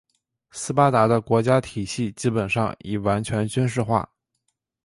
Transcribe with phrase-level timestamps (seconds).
[0.49, 4.09] 斯巴达的国家体系基本上已完全军事化。